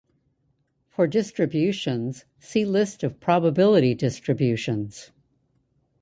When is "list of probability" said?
2.65-3.93